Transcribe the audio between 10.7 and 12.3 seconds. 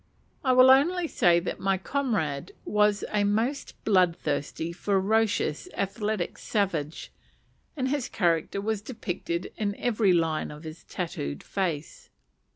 tattooed face.